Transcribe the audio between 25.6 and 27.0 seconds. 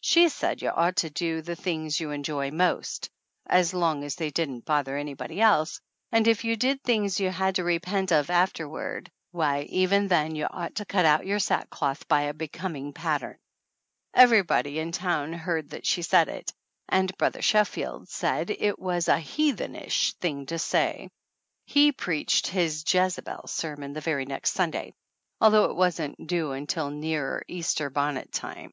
it wasn't due until